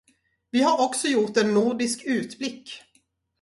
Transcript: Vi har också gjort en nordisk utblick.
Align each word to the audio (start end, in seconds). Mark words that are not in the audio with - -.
Vi 0.51 0.59
har 0.61 0.81
också 0.85 1.07
gjort 1.07 1.37
en 1.37 1.53
nordisk 1.53 2.03
utblick. 2.05 2.79